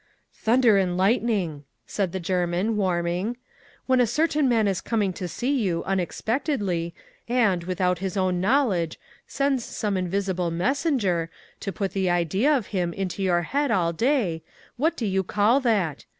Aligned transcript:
'Thunder 0.33 0.79
and 0.79 0.97
lightning!' 0.97 1.63
said 1.85 2.11
the 2.11 2.19
German, 2.19 2.75
warming, 2.75 3.37
'when 3.85 4.01
a 4.01 4.07
certain 4.07 4.49
man 4.49 4.67
is 4.67 4.81
coming 4.81 5.13
to 5.13 5.27
see 5.27 5.51
you, 5.61 5.83
unexpectedly; 5.83 6.95
and, 7.29 7.65
without 7.65 7.99
his 7.99 8.17
own 8.17 8.41
knowledge, 8.41 8.99
sends 9.27 9.63
some 9.63 9.95
invisible 9.95 10.49
messenger, 10.49 11.29
to 11.59 11.71
put 11.71 11.91
the 11.91 12.09
idea 12.09 12.51
of 12.51 12.65
him 12.73 12.93
into 12.93 13.21
your 13.21 13.43
head 13.43 13.69
all 13.69 13.93
day, 13.93 14.41
what 14.75 14.97
do 14.97 15.05
you 15.05 15.21
call 15.21 15.59
that? 15.59 16.05